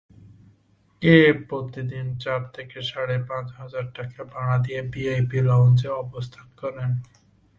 [1.01, 1.15] কে
[1.49, 6.91] প্রতিদিন চার থেকে সাড়ে পাঁচ হাজার টাকা ভাড়া দিয়ে ভিআইপি লাউঞ্জে অবস্থান করেন?